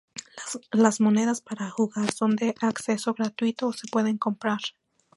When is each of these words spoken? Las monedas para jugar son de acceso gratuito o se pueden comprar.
Las 0.71 0.99
monedas 0.99 1.41
para 1.41 1.69
jugar 1.69 2.11
son 2.11 2.35
de 2.35 2.55
acceso 2.59 3.13
gratuito 3.13 3.67
o 3.67 3.71
se 3.73 3.85
pueden 3.87 4.17
comprar. 4.17 4.57